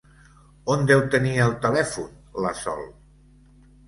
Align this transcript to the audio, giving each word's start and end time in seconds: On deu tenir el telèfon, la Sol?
On 0.75 0.85
deu 0.91 1.03
tenir 1.15 1.33
el 1.47 1.53
telèfon, 1.65 2.07
la 2.47 2.55
Sol? 2.63 2.81